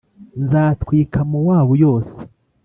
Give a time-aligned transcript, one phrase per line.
[0.43, 2.17] nzatwika Mowabu yose